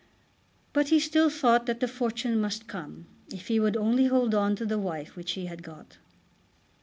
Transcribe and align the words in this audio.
But 0.73 0.87
he 0.87 0.99
still 0.99 1.29
thought 1.29 1.67
that 1.67 1.79
the 1.79 1.87
fortune 1.87 2.41
must 2.41 2.67
come 2.67 3.05
if 3.31 3.49
he 3.49 3.59
would 3.59 3.77
only 3.77 4.07
hold 4.07 4.33
on 4.33 4.55
to 4.55 4.65
the 4.65 4.79
wife 4.79 5.15
which 5.15 5.33
he 5.33 5.45
had 5.45 5.61
got. 5.61 5.99